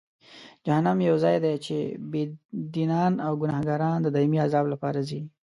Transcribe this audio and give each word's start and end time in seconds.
جهنم 0.65 0.97
یو 1.09 1.15
ځای 1.23 1.35
دی 1.43 1.53
چې 1.65 1.75
بېدینان 2.11 3.13
او 3.25 3.31
ګناهکاران 3.41 3.97
د 4.01 4.07
دایمي 4.15 4.39
عذاب 4.45 4.65
لپاره 4.73 4.99
ځي. 5.09 5.21